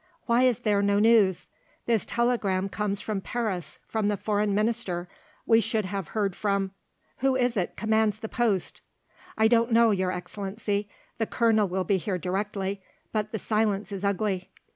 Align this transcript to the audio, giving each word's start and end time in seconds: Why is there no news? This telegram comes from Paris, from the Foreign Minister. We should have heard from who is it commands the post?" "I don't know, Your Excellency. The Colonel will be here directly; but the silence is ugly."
Why 0.25 0.45
is 0.45 0.57
there 0.57 0.81
no 0.81 0.97
news? 0.97 1.49
This 1.85 2.05
telegram 2.07 2.69
comes 2.69 2.99
from 3.01 3.21
Paris, 3.21 3.77
from 3.85 4.07
the 4.07 4.17
Foreign 4.17 4.55
Minister. 4.55 5.07
We 5.45 5.61
should 5.61 5.85
have 5.85 6.07
heard 6.07 6.35
from 6.35 6.71
who 7.17 7.35
is 7.35 7.55
it 7.55 7.75
commands 7.75 8.17
the 8.17 8.27
post?" 8.27 8.81
"I 9.37 9.47
don't 9.47 9.71
know, 9.71 9.91
Your 9.91 10.11
Excellency. 10.11 10.89
The 11.19 11.27
Colonel 11.27 11.67
will 11.67 11.83
be 11.83 11.97
here 11.97 12.17
directly; 12.17 12.81
but 13.11 13.31
the 13.31 13.37
silence 13.37 13.91
is 13.91 14.03
ugly." 14.03 14.49